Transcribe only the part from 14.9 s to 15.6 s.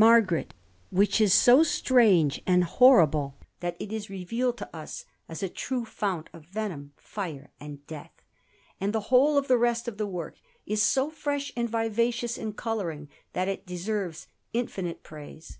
praise.